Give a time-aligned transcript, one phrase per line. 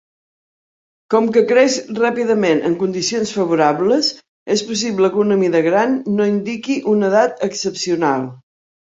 [1.13, 4.09] Com que creix ràpidament en condicions favorables,
[4.55, 8.25] és possible que una mida gran no indiqui una edat excepcional.